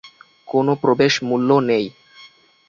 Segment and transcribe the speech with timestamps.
[0.47, 1.85] কোন প্রবেশ মূল্য নেই।